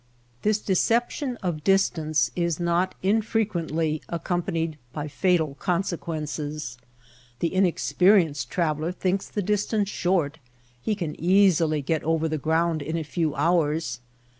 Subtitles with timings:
[0.41, 6.79] This deception of distance is not infrequently accompanied by fatal consequences.
[7.37, 10.39] The inex perienced traveller thinks the distance short,
[10.81, 13.99] he can easily get over the ground in a few hours.